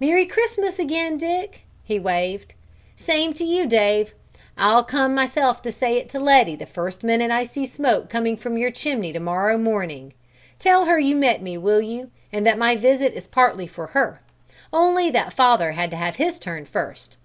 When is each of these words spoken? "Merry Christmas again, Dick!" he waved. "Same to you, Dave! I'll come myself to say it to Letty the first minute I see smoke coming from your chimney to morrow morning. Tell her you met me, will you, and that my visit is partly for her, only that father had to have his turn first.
"Merry 0.00 0.24
Christmas 0.24 0.78
again, 0.78 1.18
Dick!" 1.18 1.66
he 1.84 1.98
waved. 1.98 2.54
"Same 2.94 3.34
to 3.34 3.44
you, 3.44 3.66
Dave! 3.66 4.14
I'll 4.56 4.82
come 4.82 5.14
myself 5.14 5.60
to 5.60 5.70
say 5.70 5.98
it 5.98 6.08
to 6.08 6.18
Letty 6.18 6.56
the 6.56 6.64
first 6.64 7.04
minute 7.04 7.30
I 7.30 7.44
see 7.44 7.66
smoke 7.66 8.08
coming 8.08 8.38
from 8.38 8.56
your 8.56 8.70
chimney 8.70 9.12
to 9.12 9.20
morrow 9.20 9.58
morning. 9.58 10.14
Tell 10.58 10.86
her 10.86 10.98
you 10.98 11.14
met 11.14 11.42
me, 11.42 11.58
will 11.58 11.82
you, 11.82 12.10
and 12.32 12.46
that 12.46 12.56
my 12.56 12.74
visit 12.74 13.12
is 13.12 13.26
partly 13.26 13.66
for 13.66 13.88
her, 13.88 14.22
only 14.72 15.10
that 15.10 15.34
father 15.34 15.72
had 15.72 15.90
to 15.90 15.96
have 15.98 16.16
his 16.16 16.38
turn 16.38 16.64
first. 16.64 17.18